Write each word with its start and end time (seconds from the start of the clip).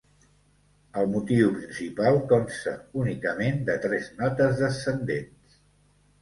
El 1.01 1.09
motiu 1.15 1.51
principal 1.57 2.17
consta 2.31 2.73
únicament 3.03 3.61
de 3.69 3.77
tres 3.85 4.09
notes 4.23 4.59
descendents. 4.65 5.61